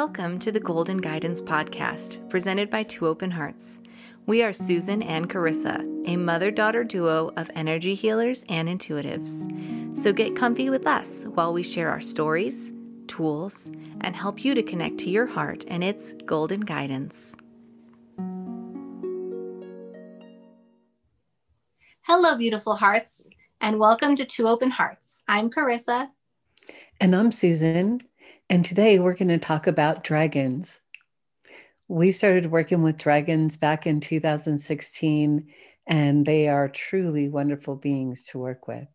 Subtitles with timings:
[0.00, 3.78] Welcome to the Golden Guidance Podcast, presented by Two Open Hearts.
[4.26, 9.96] We are Susan and Carissa, a mother daughter duo of energy healers and intuitives.
[9.96, 12.74] So get comfy with us while we share our stories,
[13.06, 13.70] tools,
[14.02, 17.34] and help you to connect to your heart and its golden guidance.
[22.02, 23.30] Hello, beautiful hearts,
[23.62, 25.24] and welcome to Two Open Hearts.
[25.26, 26.10] I'm Carissa.
[27.00, 28.02] And I'm Susan.
[28.48, 30.80] And today we're going to talk about dragons.
[31.88, 35.48] We started working with dragons back in 2016,
[35.86, 38.86] and they are truly wonderful beings to work with.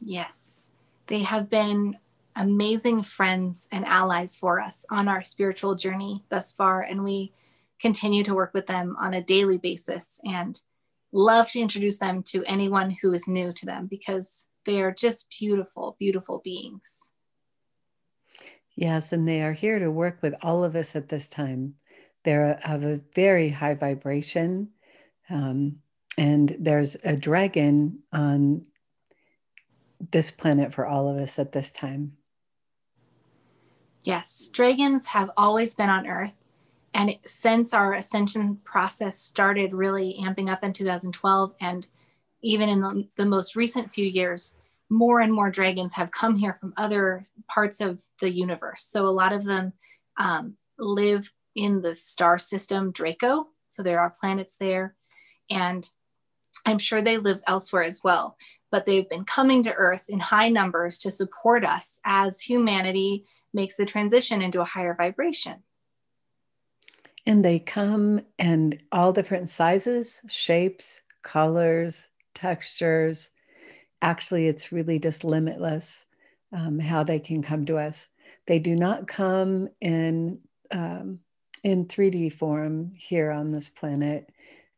[0.00, 0.70] Yes,
[1.06, 1.98] they have been
[2.34, 7.32] amazing friends and allies for us on our spiritual journey thus far, and we
[7.78, 10.62] continue to work with them on a daily basis and
[11.12, 15.30] love to introduce them to anyone who is new to them because they are just
[15.38, 17.12] beautiful, beautiful beings.
[18.76, 21.74] Yes, and they are here to work with all of us at this time.
[22.24, 24.68] They're of a very high vibration.
[25.30, 25.78] Um,
[26.18, 28.66] and there's a dragon on
[30.12, 32.16] this planet for all of us at this time.
[34.02, 36.34] Yes, dragons have always been on Earth.
[36.94, 41.86] And since our ascension process started really amping up in 2012, and
[42.40, 44.56] even in the, the most recent few years,
[44.88, 48.82] more and more dragons have come here from other parts of the universe.
[48.84, 49.72] So a lot of them
[50.16, 53.48] um, live in the star system Draco.
[53.66, 54.94] So there are planets there.
[55.50, 55.88] And
[56.64, 58.36] I'm sure they live elsewhere as well.
[58.70, 63.76] But they've been coming to Earth in high numbers to support us as humanity makes
[63.76, 65.62] the transition into a higher vibration.
[67.26, 73.30] And they come in all different sizes, shapes, colors, textures
[74.02, 76.06] actually it's really just limitless
[76.52, 78.08] um, how they can come to us.
[78.46, 80.38] They do not come in
[80.70, 81.20] um,
[81.62, 84.30] in 3d form here on this planet.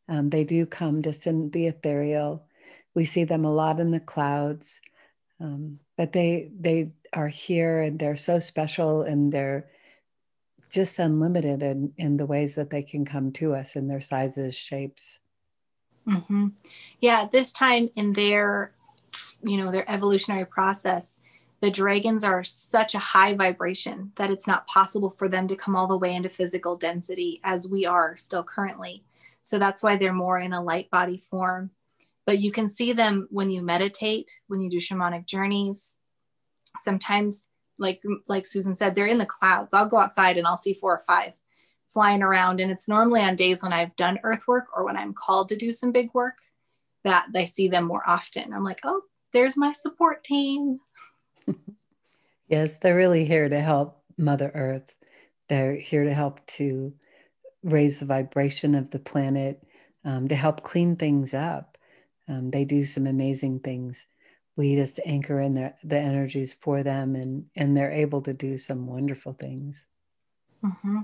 [0.09, 2.45] Um, they do come just in the ethereal.
[2.95, 4.81] We see them a lot in the clouds
[5.41, 9.67] um, but they they are here and they're so special and they're
[10.71, 14.57] just unlimited in, in the ways that they can come to us in their sizes
[14.57, 15.21] shapes.
[16.07, 16.49] Mm-hmm.
[17.03, 18.73] yeah this time in their
[19.43, 21.19] you know their evolutionary process
[21.61, 25.75] the dragons are such a high vibration that it's not possible for them to come
[25.75, 29.03] all the way into physical density as we are still currently.
[29.43, 31.71] So that's why they're more in a light body form.
[32.27, 35.99] But you can see them when you meditate when you do shamanic journeys.
[36.77, 37.47] Sometimes
[37.81, 39.75] like like susan said they're in the clouds.
[39.75, 41.33] I'll go outside and i'll see four or five
[41.93, 42.61] flying around.
[42.61, 45.57] And it's normally on days when i've done earth work or when i'm called to
[45.57, 46.35] do some big work
[47.05, 48.53] that I see them more often.
[48.53, 49.03] I'm like, oh,
[49.33, 50.81] there's my support team.
[52.49, 54.95] yes, they're really here to help Mother Earth.
[55.49, 56.93] They're here to help to
[57.63, 59.63] raise the vibration of the planet,
[60.05, 61.79] um, to help clean things up.
[62.29, 64.07] Um, they do some amazing things.
[64.57, 68.59] We just anchor in their, the energies for them, and and they're able to do
[68.59, 69.87] some wonderful things.
[70.65, 71.01] Mm-hmm.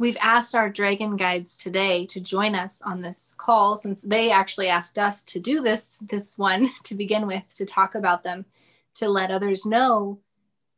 [0.00, 4.68] We've asked our dragon guides today to join us on this call since they actually
[4.68, 8.46] asked us to do this this one to begin with to talk about them
[8.94, 10.18] to let others know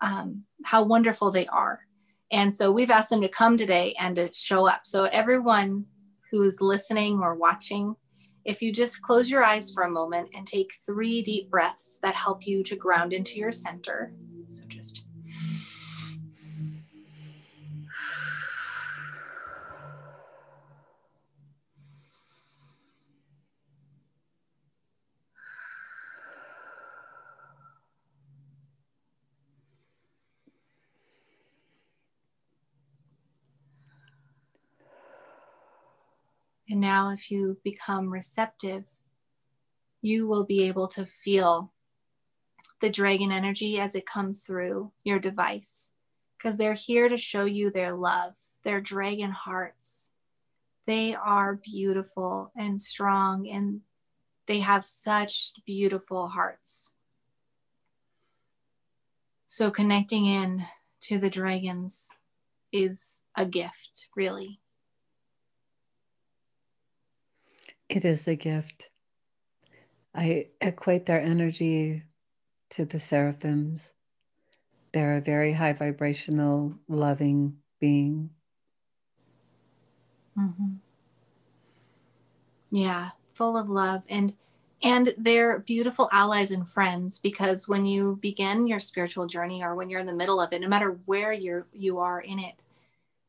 [0.01, 1.87] um, how wonderful they are.
[2.33, 4.89] And so we've asked them to come today and to show up.
[4.89, 5.87] So everyone
[6.33, 7.95] who's listening or watching,
[8.45, 12.17] if you just close your eyes for a moment and take three deep breaths that
[12.17, 14.13] help you to ground into your center.
[14.47, 15.02] So just
[36.73, 38.85] And now, if you become receptive,
[40.01, 41.71] you will be able to feel
[42.81, 45.93] the dragon energy as it comes through your device
[46.35, 48.33] because they're here to show you their love,
[48.65, 50.09] their dragon hearts.
[50.87, 53.83] They are beautiful and strong, and
[54.47, 56.95] they have such beautiful hearts.
[59.47, 60.63] So, connecting in
[61.03, 62.19] to the dragons
[62.73, 64.62] is a gift, really.
[67.93, 68.91] It is a gift.
[70.15, 72.03] I equate their energy
[72.71, 73.93] to the seraphims.
[74.93, 78.31] They're a very high vibrational, loving being.
[80.39, 80.77] Mm-hmm.
[82.71, 84.05] Yeah, full of love.
[84.09, 84.33] And
[84.83, 89.91] and they're beautiful allies and friends because when you begin your spiritual journey or when
[89.91, 92.65] you're in the middle of it no matter where you're you are in it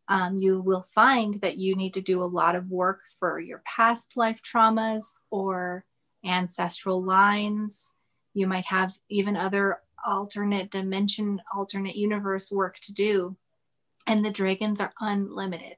[0.07, 3.61] um, you will find that you need to do a lot of work for your
[3.65, 5.85] past life traumas or
[6.25, 7.93] ancestral lines
[8.33, 13.35] you might have even other alternate dimension alternate universe work to do
[14.07, 15.77] and the dragons are unlimited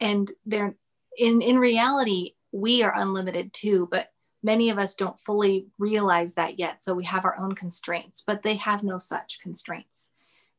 [0.00, 0.74] and they're
[1.18, 4.10] in in reality we are unlimited too but
[4.46, 6.82] many of us don't fully realize that yet.
[6.82, 10.10] So we have our own constraints, but they have no such constraints.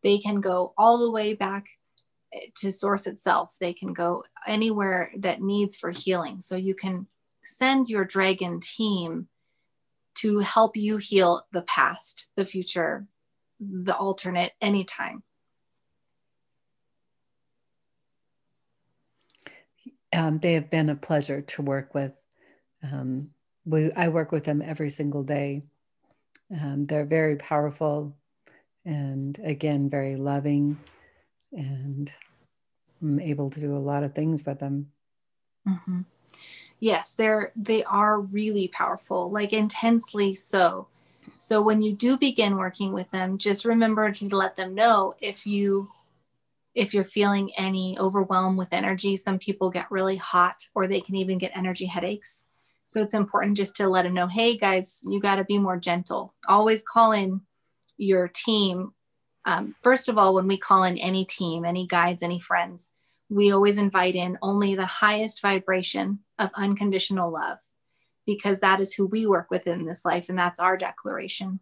[0.03, 1.65] They can go all the way back
[2.57, 3.55] to source itself.
[3.59, 6.39] They can go anywhere that needs for healing.
[6.39, 7.07] So you can
[7.43, 9.27] send your dragon team
[10.15, 13.07] to help you heal the past, the future,
[13.59, 15.23] the alternate anytime.
[20.13, 22.13] Um, they have been a pleasure to work with.
[22.81, 23.29] Um,
[23.65, 25.63] we, I work with them every single day.
[26.51, 28.15] Um, they're very powerful
[28.85, 30.77] and again, very loving.
[31.57, 32.13] And
[33.01, 34.91] I'm able to do a lot of things with them.
[35.67, 36.01] Mm-hmm.
[36.79, 40.87] Yes, they're they are really powerful, like intensely so.
[41.35, 45.45] So when you do begin working with them, just remember to let them know if
[45.45, 45.89] you
[46.75, 49.17] if you're feeling any overwhelm with energy.
[49.17, 52.45] Some people get really hot or they can even get energy headaches.
[52.85, 55.77] So it's important just to let them know, hey guys, you got to be more
[55.77, 56.35] gentle.
[56.47, 57.41] Always call in
[57.97, 58.93] your team.
[59.47, 62.91] Um, first of all, when we call in any team, any guides, any friends,
[63.29, 67.57] we always invite in only the highest vibration of unconditional love
[68.25, 71.61] because that is who we work with in this life and that's our declaration.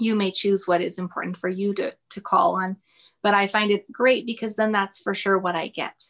[0.00, 2.78] You may choose what is important for you to, to call on,
[3.22, 6.02] but I find it great because then that's for sure what I get.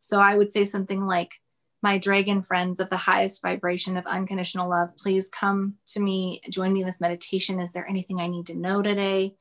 [0.00, 1.40] So I would say something like,
[1.82, 6.72] my dragon friends of the highest vibration of unconditional love, please come to me, join
[6.72, 7.60] me in this meditation.
[7.60, 9.34] Is there anything I need to know today?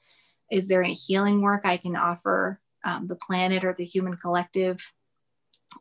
[0.54, 4.94] Is there any healing work I can offer um, the planet or the human collective?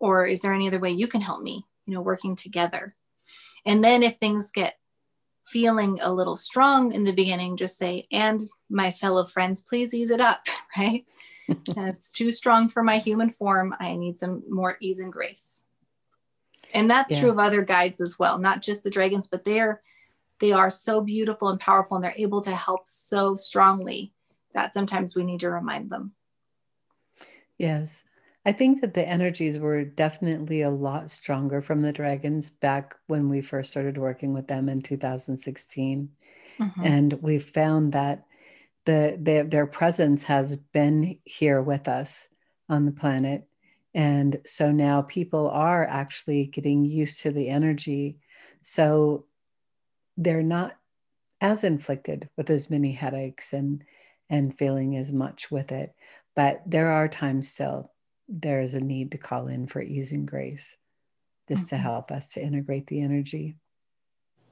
[0.00, 2.94] Or is there any other way you can help me, you know, working together?
[3.66, 4.78] And then if things get
[5.46, 10.10] feeling a little strong in the beginning, just say, and my fellow friends, please ease
[10.10, 10.40] it up,
[10.78, 11.04] right?
[11.74, 13.74] That's too strong for my human form.
[13.78, 15.66] I need some more ease and grace
[16.74, 17.20] and that's yeah.
[17.20, 19.82] true of other guides as well not just the dragons but they're
[20.40, 24.12] they are so beautiful and powerful and they're able to help so strongly
[24.54, 26.12] that sometimes we need to remind them
[27.58, 28.02] yes
[28.44, 33.28] i think that the energies were definitely a lot stronger from the dragons back when
[33.28, 36.08] we first started working with them in 2016
[36.58, 36.84] mm-hmm.
[36.84, 38.24] and we found that
[38.84, 42.28] the, the their presence has been here with us
[42.68, 43.46] on the planet
[43.94, 48.18] and so now people are actually getting used to the energy.
[48.62, 49.26] So
[50.16, 50.76] they're not
[51.40, 53.84] as inflicted with as many headaches and
[54.32, 55.94] and feeling as much with it.
[56.34, 57.92] But there are times still
[58.28, 60.76] there is a need to call in for ease and grace
[61.48, 61.76] just mm-hmm.
[61.76, 63.56] to help us to integrate the energy.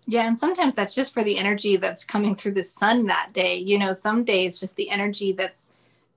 [0.06, 3.56] Yeah, and sometimes that's just for the energy that's coming through the sun that day.
[3.56, 5.70] You know, some days just the energy that's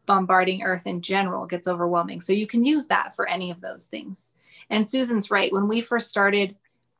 [0.05, 2.20] bombarding Earth in general gets overwhelming.
[2.20, 4.32] So you can use that for any of those things.
[4.70, 5.53] And Susan's right.
[5.53, 6.55] When we first started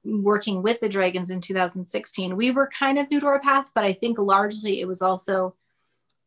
[0.05, 3.84] working with the dragons in 2016, we were kind of new to our path, but
[3.84, 5.55] I think largely it was also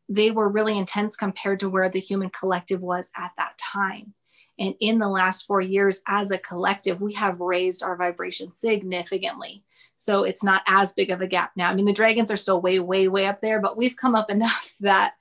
[0.09, 4.15] they were really intense compared to where the human collective was at that time.
[4.59, 9.65] And in the last four years, as a collective, we have raised our vibration significantly.
[9.97, 11.71] So it's not as big of a gap now.
[11.71, 14.31] I mean, the dragons are still way, way, way up there, but we've come up
[14.31, 15.15] enough that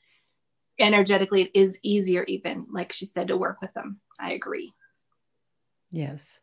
[0.79, 4.73] energetically it is easier even like she said to work with them i agree
[5.91, 6.39] yes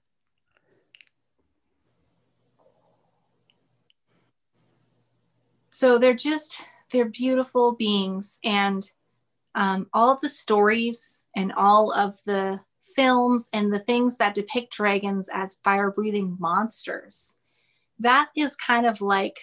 [5.68, 8.90] so they're just they're beautiful beings and
[9.54, 12.60] um, all the stories and all of the
[12.94, 17.34] films and the things that depict dragons as fire breathing monsters
[17.98, 19.38] that is kind of like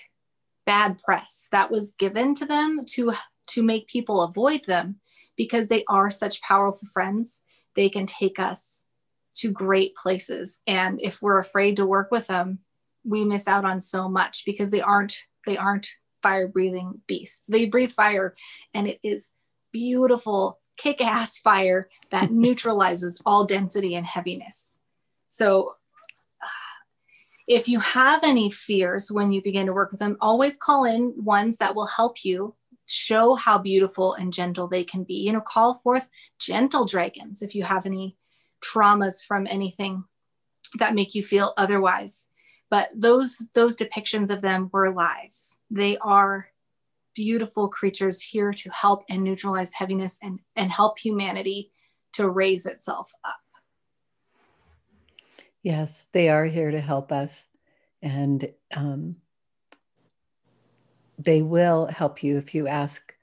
[0.65, 3.13] bad press that was given to them to
[3.47, 4.99] to make people avoid them
[5.35, 7.41] because they are such powerful friends.
[7.75, 8.83] They can take us
[9.37, 10.61] to great places.
[10.67, 12.59] And if we're afraid to work with them,
[13.03, 15.15] we miss out on so much because they aren't
[15.47, 15.87] they aren't
[16.21, 17.47] fire breathing beasts.
[17.47, 18.35] They breathe fire
[18.73, 19.31] and it is
[19.71, 24.79] beautiful kick ass fire that neutralizes all density and heaviness.
[25.27, 25.75] So
[27.47, 31.13] if you have any fears when you begin to work with them, always call in
[31.17, 32.55] ones that will help you
[32.87, 35.15] show how beautiful and gentle they can be.
[35.15, 36.09] You know, call forth
[36.39, 38.15] gentle dragons if you have any
[38.63, 40.05] traumas from anything
[40.77, 42.28] that make you feel otherwise.
[42.69, 45.59] But those those depictions of them were lies.
[45.69, 46.49] They are
[47.15, 51.71] beautiful creatures here to help and neutralize heaviness and and help humanity
[52.13, 53.39] to raise itself up.
[55.63, 57.47] Yes they are here to help us.
[58.01, 59.17] And um,
[61.17, 63.13] they will help you if you ask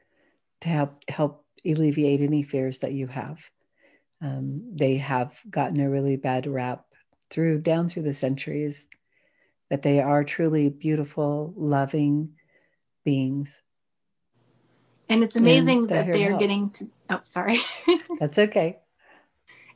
[0.60, 3.48] to help help alleviate any fears that you have.
[4.20, 6.84] Um, they have gotten a really bad rap
[7.30, 8.86] through down through the centuries
[9.70, 12.30] that they are truly beautiful, loving
[13.04, 13.62] beings.
[15.08, 17.58] And it's amazing and that they're getting to, oh, sorry.
[18.20, 18.78] That's okay.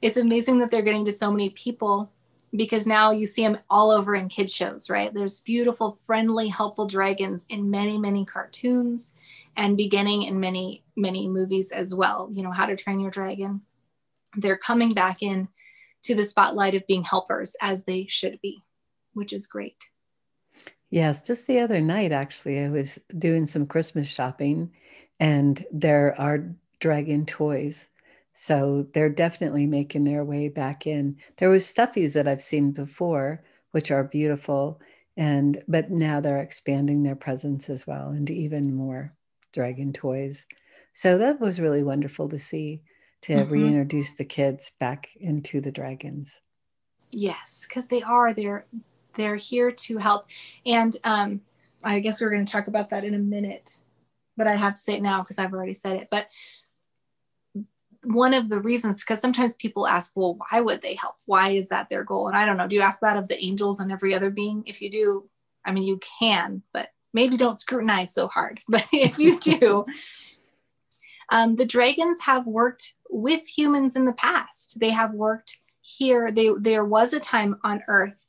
[0.02, 2.10] It's amazing that they're getting to so many people
[2.54, 5.12] because now you see them all over in kids shows, right?
[5.14, 9.12] There's beautiful, friendly, helpful dragons in many, many cartoons
[9.56, 12.28] and beginning in many, many movies as well.
[12.32, 13.60] You know, How to Train Your Dragon.
[14.36, 15.48] They're coming back in
[16.02, 18.64] to the spotlight of being helpers as they should be
[19.14, 19.76] which is great.
[20.90, 24.72] Yes, just the other night, actually, I was doing some Christmas shopping
[25.20, 27.88] and there are dragon toys.
[28.32, 31.16] So they're definitely making their way back in.
[31.36, 34.80] There was stuffies that I've seen before, which are beautiful.
[35.16, 39.12] And but now they're expanding their presence as well into even more
[39.52, 40.46] dragon toys.
[40.92, 42.82] So that was really wonderful to see
[43.22, 43.52] to mm-hmm.
[43.52, 46.40] reintroduce the kids back into the dragons.
[47.12, 48.66] Yes, because they are they're
[49.20, 50.26] they're here to help.
[50.64, 51.42] And um,
[51.84, 53.76] I guess we're going to talk about that in a minute,
[54.36, 56.08] but I have to say it now because I've already said it.
[56.10, 56.28] But
[58.04, 61.16] one of the reasons, because sometimes people ask, well, why would they help?
[61.26, 62.28] Why is that their goal?
[62.28, 62.66] And I don't know.
[62.66, 64.62] Do you ask that of the angels and every other being?
[64.66, 65.28] If you do,
[65.64, 68.60] I mean, you can, but maybe don't scrutinize so hard.
[68.68, 69.84] But if you do,
[71.30, 74.80] um, the dragons have worked with humans in the past.
[74.80, 76.32] They have worked here.
[76.32, 78.19] They, there was a time on Earth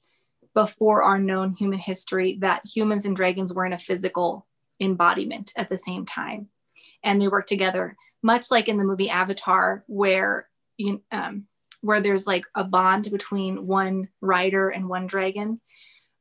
[0.53, 4.47] before our known human history that humans and dragons were in a physical
[4.79, 6.49] embodiment at the same time.
[7.03, 11.45] And they work together much like in the movie avatar where you um,
[11.81, 15.59] where there's like a bond between one rider and one dragon.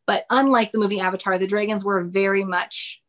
[0.06, 3.02] But unlike the movie avatar the dragons were very much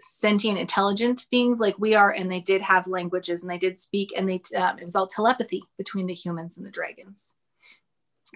[0.00, 4.12] sentient intelligent beings like we are and they did have languages and they did speak
[4.16, 7.34] and they um, it was all telepathy between the humans and the dragons.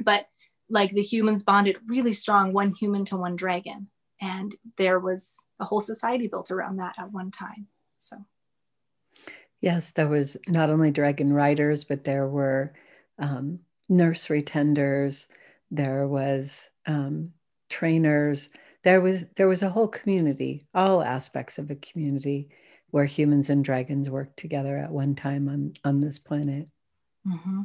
[0.02, 0.26] But
[0.72, 3.88] like the humans bonded really strong, one human to one dragon.
[4.20, 7.66] And there was a whole society built around that at one time.
[7.98, 8.16] So,
[9.60, 12.72] yes, there was not only dragon riders, but there were
[13.18, 15.28] um, nursery tenders,
[15.70, 17.32] there was um,
[17.68, 18.48] trainers,
[18.84, 22.48] there was there was a whole community, all aspects of a community
[22.90, 26.68] where humans and dragons worked together at one time on on this planet.
[27.26, 27.62] Mm-hmm.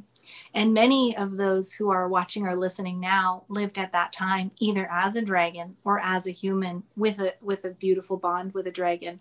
[0.53, 4.89] And many of those who are watching or listening now lived at that time either
[4.91, 8.72] as a dragon or as a human with a with a beautiful bond with a
[8.72, 9.19] dragon.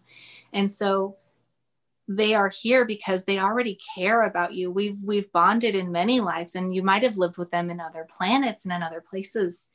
[0.52, 1.16] And so
[2.08, 4.70] they are here because they already care about you.
[4.70, 8.06] We've we've bonded in many lives and you might have lived with them in other
[8.16, 9.68] planets and in other places.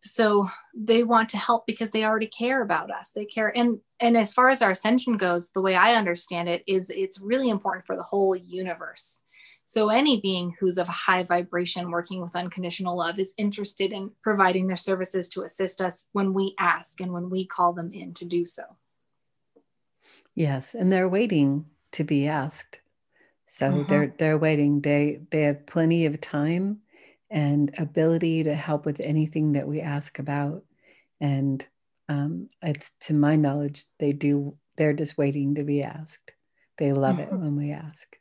[0.00, 3.10] So they want to help because they already care about us.
[3.10, 6.62] They care and and as far as our ascension goes, the way I understand it
[6.66, 9.22] is it's really important for the whole universe
[9.70, 14.12] so, any being who's of a high vibration working with unconditional love is interested in
[14.22, 18.14] providing their services to assist us when we ask and when we call them in
[18.14, 18.62] to do so.
[20.34, 22.80] Yes, and they're waiting to be asked.
[23.46, 23.90] So mm-hmm.
[23.90, 24.80] they're they're waiting.
[24.80, 26.78] They they have plenty of time
[27.30, 30.64] and ability to help with anything that we ask about.
[31.20, 31.62] And
[32.08, 34.56] um, it's to my knowledge, they do.
[34.78, 36.32] They're just waiting to be asked.
[36.78, 37.34] They love mm-hmm.
[37.34, 38.16] it when we ask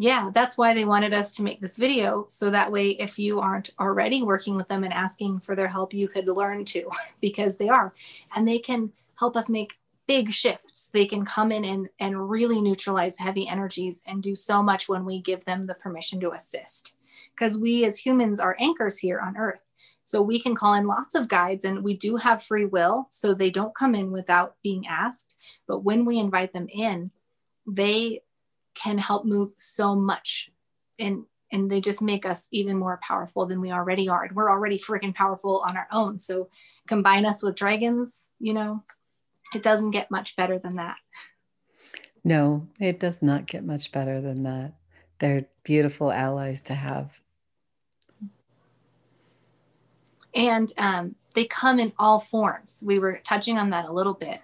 [0.00, 2.26] yeah, that's why they wanted us to make this video.
[2.28, 5.92] So that way, if you aren't already working with them and asking for their help,
[5.92, 6.88] you could learn to
[7.20, 7.92] because they are.
[8.34, 9.72] And they can help us make
[10.06, 10.88] big shifts.
[10.90, 15.04] They can come in and, and really neutralize heavy energies and do so much when
[15.04, 16.94] we give them the permission to assist.
[17.34, 19.64] Because we as humans are anchors here on earth.
[20.04, 23.08] So we can call in lots of guides and we do have free will.
[23.10, 25.36] So they don't come in without being asked.
[25.66, 27.10] But when we invite them in,
[27.66, 28.20] they
[28.78, 30.50] can help move so much
[30.98, 34.24] and and they just make us even more powerful than we already are.
[34.24, 36.18] And we're already freaking powerful on our own.
[36.18, 36.50] So
[36.86, 38.82] combine us with dragons you know
[39.54, 40.96] it doesn't get much better than that.
[42.24, 44.74] No it does not get much better than that.
[45.18, 47.20] They're beautiful allies to have.
[50.34, 52.82] And um, they come in all forms.
[52.86, 54.40] We were touching on that a little bit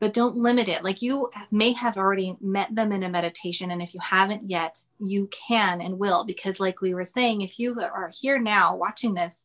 [0.00, 0.84] but don't limit it.
[0.84, 3.70] Like you may have already met them in a meditation.
[3.70, 7.58] And if you haven't yet, you can and will, because like we were saying, if
[7.58, 9.44] you are here now watching this,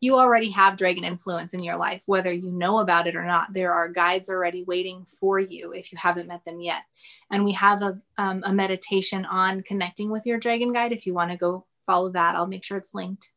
[0.00, 3.54] you already have dragon influence in your life, whether you know about it or not.
[3.54, 6.82] There are guides already waiting for you if you haven't met them yet.
[7.30, 10.92] And we have a, um, a meditation on connecting with your dragon guide.
[10.92, 13.32] If you want to go follow that, I'll make sure it's linked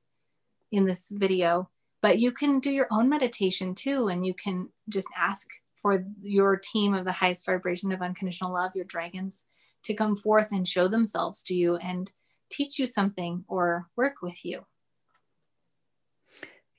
[0.70, 1.70] in this video.
[2.02, 5.48] But you can do your own meditation too, and you can just ask
[5.88, 9.46] for your team of the highest vibration of unconditional love, your dragons,
[9.84, 12.12] to come forth and show themselves to you and
[12.50, 14.65] teach you something or work with you.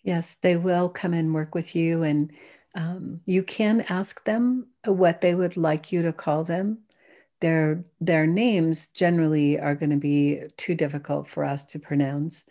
[0.02, 2.30] Yes, they will come and work with you, and
[2.74, 6.80] um, you can ask them what they would like you to call them.
[7.40, 12.46] Their their names generally are going to be too difficult for us to pronounce,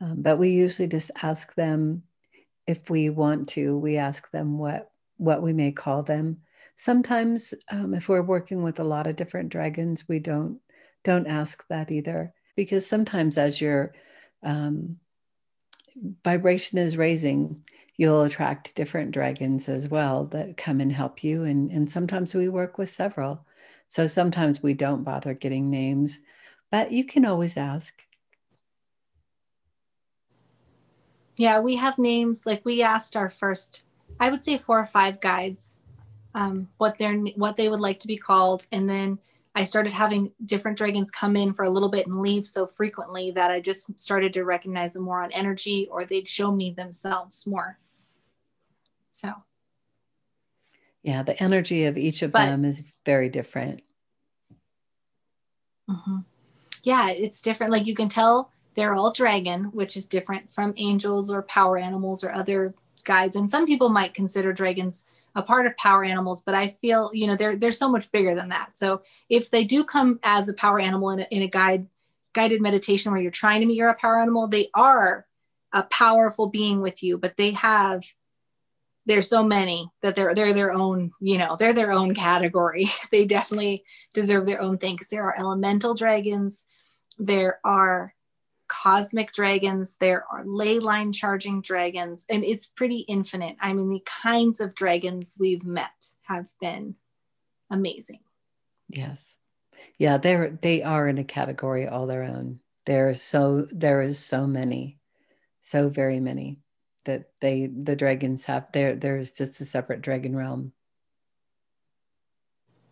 [0.00, 2.04] um, but we usually just ask them
[2.68, 3.76] if we want to.
[3.76, 6.38] We ask them what what we may call them.
[6.76, 10.60] Sometimes, um, if we're working with a lot of different dragons, we don't
[11.04, 13.94] don't ask that either because sometimes as your
[14.42, 14.96] um,
[16.24, 17.62] vibration is raising,
[17.96, 21.44] you'll attract different dragons as well that come and help you.
[21.44, 23.46] And, and sometimes we work with several.
[23.88, 26.18] So sometimes we don't bother getting names,
[26.70, 28.02] but you can always ask.
[31.38, 33.84] Yeah, we have names like we asked our first,
[34.18, 35.80] I would say four or five guides,
[36.34, 39.18] um, what their what they would like to be called, and then
[39.56, 43.30] I started having different dragons come in for a little bit and leave so frequently
[43.30, 47.46] that I just started to recognize them more on energy or they'd show me themselves
[47.46, 47.78] more.
[49.10, 49.32] So,
[51.02, 53.82] yeah, the energy of each of but, them is very different.
[55.88, 56.18] Mm-hmm.
[56.82, 57.72] Yeah, it's different.
[57.72, 62.22] Like you can tell they're all dragon, which is different from angels or power animals
[62.22, 62.74] or other
[63.06, 63.36] guides.
[63.36, 67.26] And some people might consider dragons a part of power animals, but I feel, you
[67.26, 68.76] know, they're, they're so much bigger than that.
[68.76, 71.86] So if they do come as a power animal in a, in a guide,
[72.32, 75.26] guided meditation where you're trying to meet your power animal, they are
[75.72, 78.02] a powerful being with you, but they have,
[79.04, 82.86] there's so many that they're, they're their own, you know, they're their own category.
[83.12, 86.64] they definitely deserve their own thing because there are elemental dragons.
[87.18, 88.14] There are
[88.68, 93.56] cosmic dragons, there are ley line charging dragons, and it's pretty infinite.
[93.60, 96.96] I mean, the kinds of dragons we've met have been
[97.70, 98.20] amazing.
[98.88, 99.36] Yes.
[99.98, 102.60] Yeah, they're they are in a category all their own.
[102.86, 104.98] There is so there is so many,
[105.60, 106.60] so very many
[107.04, 110.72] that they the dragons have there there's just a separate dragon realm.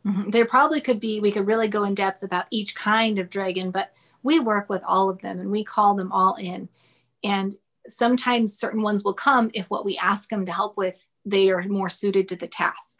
[0.07, 0.31] Mm-hmm.
[0.31, 3.71] There probably could be, we could really go in depth about each kind of dragon,
[3.71, 3.93] but
[4.25, 6.69] we work with all of them and we call them all in.
[7.23, 7.55] And
[7.87, 11.63] sometimes certain ones will come if what we ask them to help with, they are
[11.65, 12.97] more suited to the task.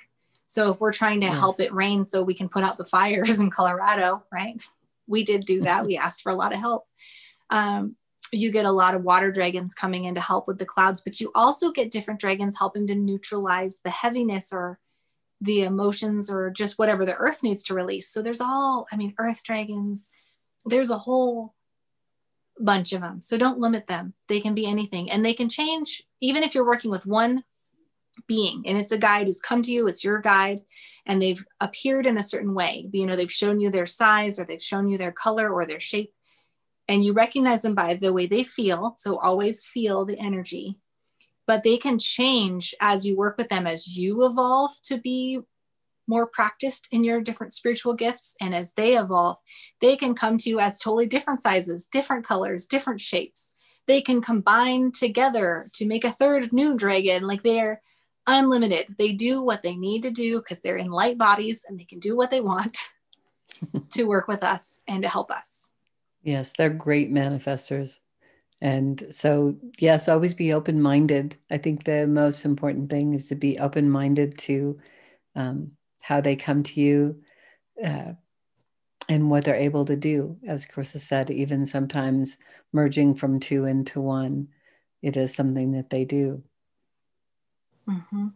[0.47, 1.39] So if we're trying to yes.
[1.39, 4.63] help it rain so we can put out the fires in Colorado, right?
[5.09, 5.85] We did do that.
[5.87, 6.87] we asked for a lot of help.
[7.51, 7.97] Um,
[8.31, 11.21] you get a lot of water dragons coming in to help with the clouds, but
[11.21, 14.79] you also get different dragons helping to neutralize the heaviness or
[15.41, 18.09] the emotions or just whatever the earth needs to release.
[18.09, 20.09] So there's all, I mean, earth dragons,
[20.65, 21.55] there's a whole
[22.59, 23.21] bunch of them.
[23.23, 24.15] So don't limit them.
[24.29, 27.45] They can be anything and they can change even if you're working with one
[28.29, 30.61] being and it's a guide who's come to you, it's your guide
[31.05, 32.89] and they've appeared in a certain way.
[32.93, 35.81] You know, they've shown you their size or they've shown you their color or their
[35.81, 36.13] shape
[36.89, 38.95] and you recognize them by the way they feel.
[38.99, 40.77] So always feel the energy.
[41.47, 45.41] But they can change as you work with them as you evolve to be
[46.07, 48.35] more practiced in your different spiritual gifts.
[48.41, 49.39] And as they evolve,
[49.81, 53.53] they can come to you as totally different sizes, different colors, different shapes.
[53.87, 57.27] They can combine together to make a third new dragon.
[57.27, 57.83] Like they're
[58.27, 58.95] unlimited.
[58.99, 61.99] They do what they need to do because they're in light bodies and they can
[61.99, 62.79] do what they want
[63.93, 65.73] to work with us and to help us.
[66.23, 67.99] Yes, they're great manifestors.
[68.61, 71.37] And so, yes, always be open minded.
[71.51, 74.79] I think the most important thing is to be open minded to
[75.37, 75.73] um,
[76.05, 77.17] how they come to you
[77.83, 78.13] uh,
[79.09, 80.37] and what they're able to do.
[80.47, 82.37] As Carissa said, even sometimes
[82.75, 84.49] merging from two into one,
[85.01, 86.43] it is something that they do.
[87.89, 88.29] Mm-hmm.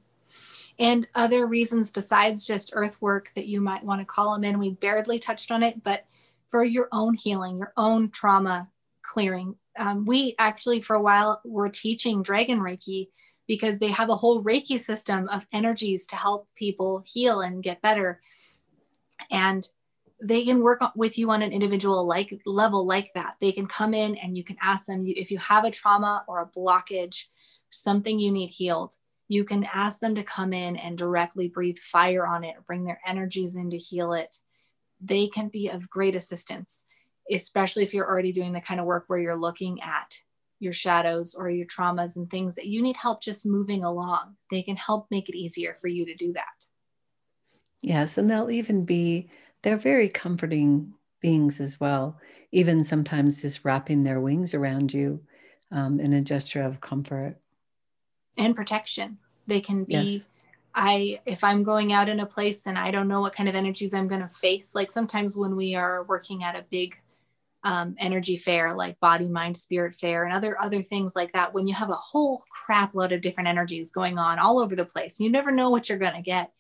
[0.79, 4.59] And other reasons besides just earth work that you might want to call them in,
[4.59, 6.07] we barely touched on it, but
[6.49, 8.71] for your own healing, your own trauma
[9.03, 9.57] clearing.
[9.79, 13.09] Um, we actually, for a while, were teaching Dragon Reiki
[13.49, 17.83] because they have a whole Reiki system of energies to help people heal and get
[17.83, 18.21] better.
[19.31, 19.67] And
[20.23, 23.37] they can work with you on an individual like level like that.
[23.41, 26.41] They can come in and you can ask them if you have a trauma or
[26.41, 27.25] a blockage,
[27.71, 28.95] something you need healed.
[29.29, 33.01] You can ask them to come in and directly breathe fire on it, bring their
[33.07, 34.35] energies in to heal it.
[35.01, 36.83] They can be of great assistance,
[37.31, 40.23] especially if you're already doing the kind of work where you're looking at
[40.61, 44.37] your shadows or your traumas and things that you need help just moving along.
[44.51, 46.67] They can help make it easier for you to do that.
[47.83, 49.29] Yes, and they'll even be,
[49.63, 52.19] they're very comforting beings as well,
[52.51, 55.21] even sometimes just wrapping their wings around you
[55.71, 57.37] um, in a gesture of comfort
[58.39, 59.19] and protection.
[59.47, 59.95] They can be.
[59.95, 60.29] Yes.
[60.75, 63.55] I if I'm going out in a place and I don't know what kind of
[63.55, 66.97] energies I'm going to face, like sometimes when we are working at a big
[67.65, 71.67] um, energy fair like body mind spirit fair and other other things like that when
[71.67, 75.19] you have a whole crap load of different energies going on all over the place
[75.19, 76.53] you never know what you're going to get.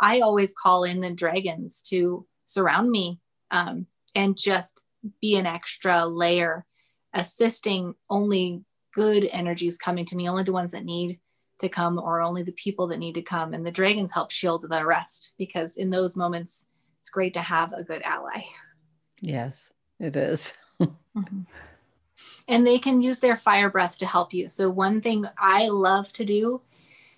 [0.00, 4.82] I always call in the dragons to surround me um, and just
[5.20, 6.66] be an extra layer
[7.14, 11.18] assisting only good energies coming to me only the ones that need
[11.60, 14.66] to come or only the people that need to come and the dragons help shield
[14.68, 16.66] the rest because in those moments
[17.00, 18.42] it's great to have a good ally.
[19.20, 19.70] Yes
[20.02, 20.52] it is.
[20.80, 21.40] mm-hmm.
[22.48, 24.48] And they can use their fire breath to help you.
[24.48, 26.60] So, one thing I love to do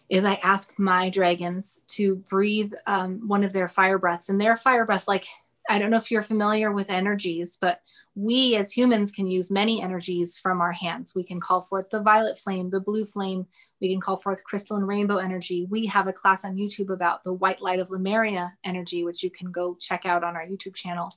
[0.08, 4.28] is I ask my dragons to breathe um, one of their fire breaths.
[4.28, 5.26] And their fire breath, like,
[5.68, 7.80] I don't know if you're familiar with energies, but
[8.14, 11.14] we as humans can use many energies from our hands.
[11.14, 13.46] We can call forth the violet flame, the blue flame.
[13.80, 15.66] We can call forth crystal and rainbow energy.
[15.68, 19.30] We have a class on YouTube about the white light of Lemuria energy, which you
[19.30, 21.12] can go check out on our YouTube channel.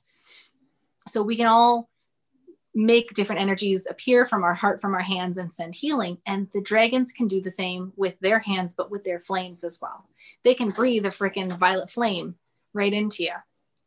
[1.08, 1.88] So we can all
[2.74, 6.18] make different energies appear from our heart, from our hands, and send healing.
[6.24, 9.80] And the dragons can do the same with their hands, but with their flames as
[9.82, 10.06] well.
[10.44, 12.36] They can breathe a freaking violet flame
[12.72, 13.34] right into you.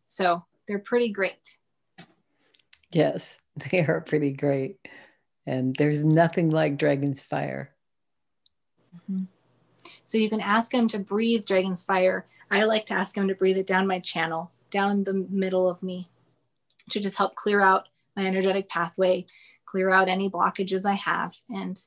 [0.07, 1.57] So they're pretty great.
[2.91, 3.37] Yes,
[3.71, 4.77] they are pretty great.
[5.45, 7.73] And there's nothing like dragon's fire.
[8.95, 9.23] Mm-hmm.
[10.03, 12.25] So you can ask them to breathe dragon's fire.
[12.51, 15.81] I like to ask them to breathe it down my channel, down the middle of
[15.81, 16.09] me
[16.91, 19.25] to just help clear out my energetic pathway,
[19.65, 21.35] clear out any blockages I have.
[21.49, 21.77] And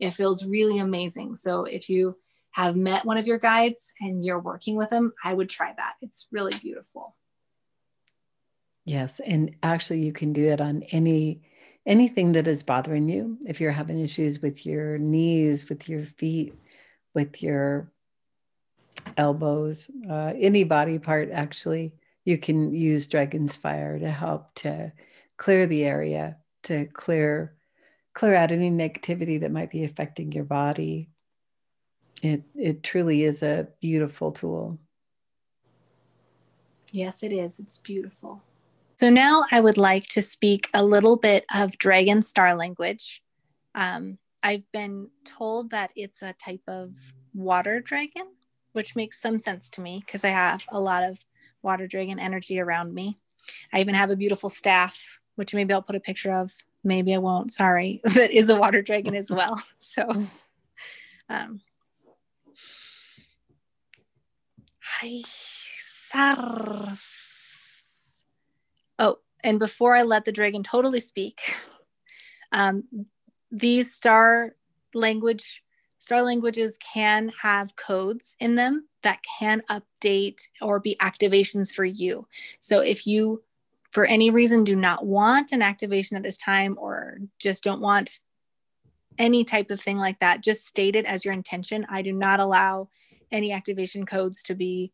[0.00, 1.36] it feels really amazing.
[1.36, 2.16] So if you
[2.52, 5.94] have met one of your guides and you're working with them, I would try that.
[6.02, 7.14] It's really beautiful.
[8.84, 11.42] Yes, and actually you can do it on any
[11.86, 13.38] anything that is bothering you.
[13.46, 16.54] If you're having issues with your knees, with your feet,
[17.14, 17.90] with your
[19.16, 21.92] elbows, uh, any body part actually,
[22.28, 24.92] you can use dragon's fire to help to
[25.38, 27.54] clear the area to clear
[28.12, 31.08] clear out any negativity that might be affecting your body.
[32.22, 34.78] It it truly is a beautiful tool.
[36.92, 37.58] Yes it is.
[37.58, 38.42] It's beautiful.
[38.96, 43.22] So now i would like to speak a little bit of dragon star language.
[43.74, 46.92] Um, i've been told that it's a type of
[47.34, 48.26] water dragon
[48.72, 51.18] which makes some sense to me because i have a lot of
[51.62, 53.18] water dragon energy around me.
[53.72, 56.52] I even have a beautiful staff, which maybe I'll put a picture of.
[56.84, 57.52] Maybe I won't.
[57.52, 59.62] Sorry, that is a water dragon as well.
[59.78, 60.26] So,
[61.28, 61.60] um.
[68.98, 71.40] Oh, and before I let the dragon totally speak,
[72.52, 72.84] um,
[73.50, 74.54] these star
[74.94, 75.62] language
[75.98, 82.26] star languages can have codes in them that can update or be activations for you.
[82.60, 83.42] So if you,
[83.92, 88.20] for any reason, do not want an activation at this time or just don't want
[89.18, 91.86] any type of thing like that, just state it as your intention.
[91.88, 92.88] I do not allow
[93.32, 94.92] any activation codes to be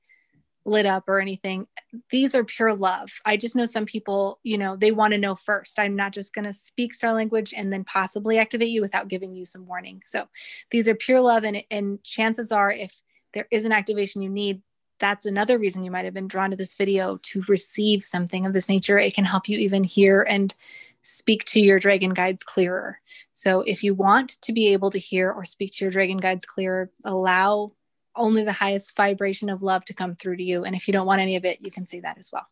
[0.65, 1.67] lit up or anything.
[2.11, 3.11] These are pure love.
[3.25, 5.79] I just know some people, you know, they want to know first.
[5.79, 9.35] I'm not just going to speak star language and then possibly activate you without giving
[9.35, 10.03] you some warning.
[10.05, 10.27] So
[10.71, 11.45] these are pure love.
[11.45, 13.01] And, and chances are, if
[13.33, 14.63] there is an activation you need,
[15.01, 18.53] that's another reason you might have been drawn to this video to receive something of
[18.53, 18.99] this nature.
[18.99, 20.55] It can help you even hear and
[21.03, 23.01] speak to your dragon guides clearer.
[23.33, 26.47] So if you want to be able to hear or speak to your dragon guides
[26.47, 27.73] clearer, allow
[28.17, 30.65] only the highest vibration of love to come through to you.
[30.65, 32.47] And if you don't want any of it, you can say that as well.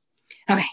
[0.50, 0.64] Okay.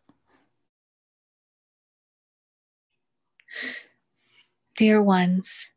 [4.76, 5.72] Dear ones,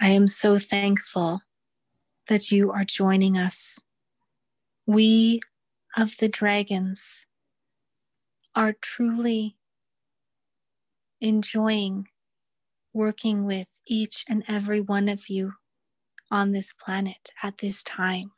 [0.00, 1.40] I am so thankful
[2.26, 3.80] that you are joining us.
[4.88, 5.40] We
[5.96, 7.26] of the dragons
[8.54, 9.56] are truly
[11.20, 12.06] enjoying
[12.92, 15.54] working with each and every one of you
[16.30, 18.30] on this planet at this time.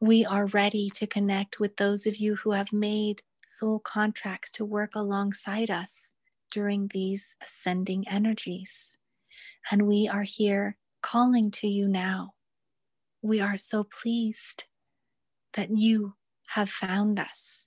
[0.00, 4.64] We are ready to connect with those of you who have made soul contracts to
[4.64, 6.14] work alongside us
[6.50, 8.96] during these ascending energies.
[9.70, 12.32] And we are here calling to you now.
[13.20, 14.64] We are so pleased
[15.54, 16.14] that you
[16.48, 17.66] have found us,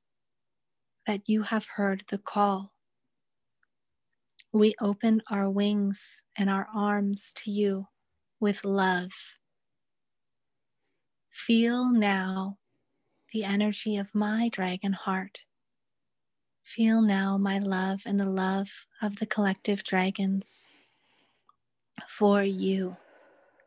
[1.06, 2.74] that you have heard the call.
[4.52, 7.88] We open our wings and our arms to you
[8.40, 9.12] with love.
[11.30, 12.58] Feel now
[13.32, 15.44] the energy of my dragon heart
[16.64, 20.68] Feel now my love and the love of the collective dragons
[22.08, 22.96] for you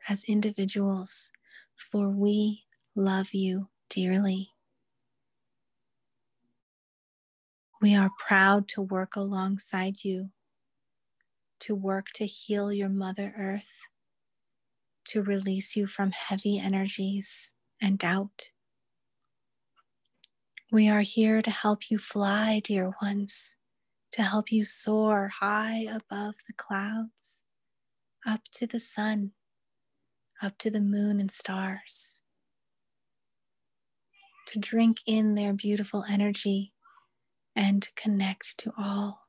[0.08, 1.30] as individuals,
[1.76, 2.64] for we
[2.96, 4.48] love you dearly.
[7.80, 10.30] We are proud to work alongside you,
[11.60, 13.70] to work to heal your Mother Earth,
[15.06, 18.50] to release you from heavy energies and doubt.
[20.72, 23.54] We are here to help you fly, dear ones,
[24.12, 27.44] to help you soar high above the clouds,
[28.26, 29.32] up to the sun,
[30.42, 32.20] up to the moon and stars,
[34.46, 36.72] to drink in their beautiful energy
[37.56, 39.20] and to connect to all.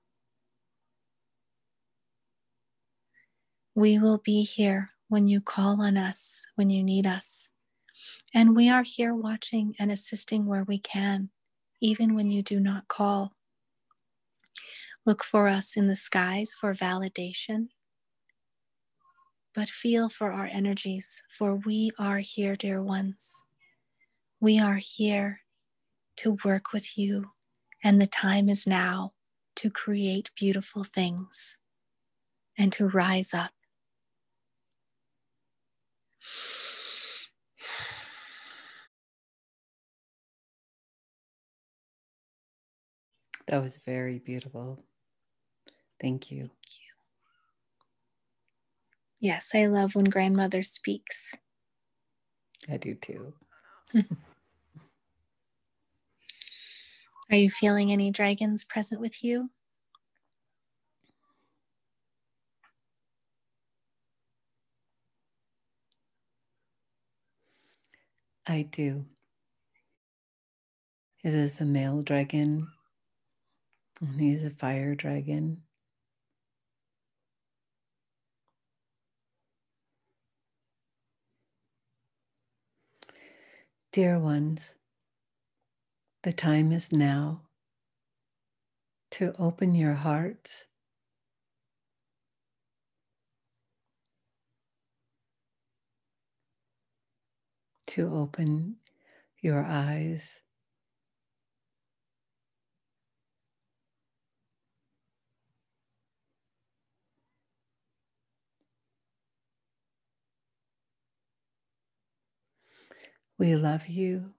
[3.73, 7.49] We will be here when you call on us, when you need us.
[8.34, 11.30] And we are here watching and assisting where we can
[11.82, 13.34] even when you do not call.
[15.06, 17.67] Look for us in the skies for validation,
[19.54, 23.43] but feel for our energies, for we are here, dear ones.
[24.39, 25.41] We are here
[26.17, 27.31] to work with you,
[27.83, 29.13] and the time is now
[29.57, 31.59] to create beautiful things
[32.57, 33.51] and to rise up.
[43.47, 44.83] That was very beautiful.
[46.01, 46.39] Thank you.
[46.39, 46.91] Thank you.
[49.19, 51.35] Yes, I love when grandmother speaks.
[52.69, 53.33] I do too.
[57.31, 59.51] Are you feeling any dragons present with you?
[68.47, 69.05] I do.
[71.23, 72.69] It is a male dragon
[74.01, 75.64] and he is a fire dragon.
[83.95, 84.75] Dear ones,
[86.23, 87.43] the time is now
[89.12, 90.65] to open your hearts.
[97.88, 98.75] To open
[99.39, 100.41] your eyes.
[113.37, 114.33] We love you.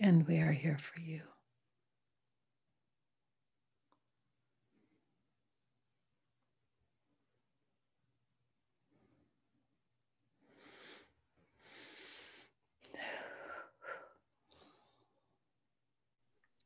[0.00, 1.22] And we are here for you.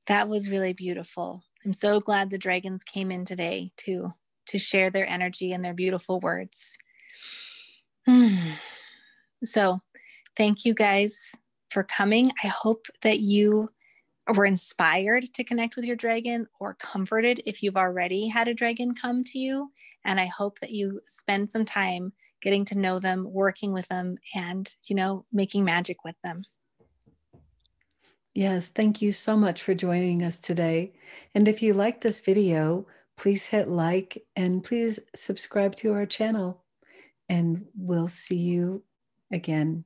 [0.06, 1.42] That was really beautiful.
[1.64, 4.12] I'm so glad the dragons came in today to
[4.46, 6.76] to share their energy and their beautiful words.
[9.44, 9.80] So,
[10.36, 11.18] thank you guys
[11.70, 12.30] for coming.
[12.44, 13.70] I hope that you
[14.36, 18.94] were inspired to connect with your dragon or comforted if you've already had a dragon
[18.94, 19.72] come to you.
[20.04, 24.16] And I hope that you spend some time getting to know them, working with them,
[24.34, 26.44] and, you know, making magic with them.
[28.34, 30.92] Yes, thank you so much for joining us today.
[31.34, 36.62] And if you like this video, please hit like and please subscribe to our channel.
[37.28, 38.82] And we'll see you
[39.30, 39.84] again.